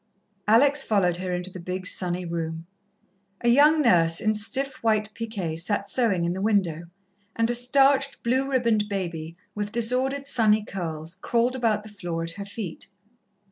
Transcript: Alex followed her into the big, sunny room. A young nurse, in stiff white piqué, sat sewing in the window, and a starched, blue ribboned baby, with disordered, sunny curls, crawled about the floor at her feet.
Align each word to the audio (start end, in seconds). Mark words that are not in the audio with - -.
Alex 0.47 0.83
followed 0.83 1.17
her 1.17 1.31
into 1.31 1.51
the 1.51 1.59
big, 1.59 1.85
sunny 1.85 2.25
room. 2.25 2.65
A 3.41 3.49
young 3.49 3.83
nurse, 3.83 4.19
in 4.19 4.33
stiff 4.33 4.77
white 4.81 5.13
piqué, 5.13 5.55
sat 5.59 5.87
sewing 5.87 6.25
in 6.25 6.33
the 6.33 6.41
window, 6.41 6.85
and 7.35 7.51
a 7.51 7.53
starched, 7.53 8.23
blue 8.23 8.49
ribboned 8.49 8.89
baby, 8.89 9.37
with 9.53 9.71
disordered, 9.71 10.25
sunny 10.25 10.65
curls, 10.65 11.17
crawled 11.21 11.55
about 11.55 11.83
the 11.83 11.89
floor 11.89 12.23
at 12.23 12.31
her 12.31 12.45
feet. 12.45 12.87